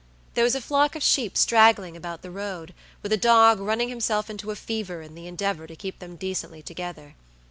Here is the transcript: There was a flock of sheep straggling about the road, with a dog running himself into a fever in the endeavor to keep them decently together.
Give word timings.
There 0.33 0.43
was 0.43 0.55
a 0.55 0.61
flock 0.61 0.95
of 0.95 1.03
sheep 1.03 1.37
straggling 1.37 1.95
about 1.95 2.23
the 2.23 2.31
road, 2.31 2.73
with 3.03 3.13
a 3.13 3.17
dog 3.17 3.59
running 3.59 3.89
himself 3.89 4.31
into 4.31 4.49
a 4.49 4.55
fever 4.55 5.03
in 5.03 5.13
the 5.13 5.27
endeavor 5.27 5.67
to 5.67 5.75
keep 5.75 5.99
them 5.99 6.15
decently 6.15 6.63
together. 6.63 7.13